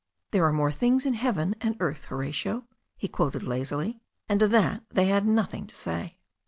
[0.31, 2.63] "'There are more things in heaven and earth, Horatio/"
[2.97, 4.01] he quoted lazily.
[4.27, 6.17] And to that they had nothing to say.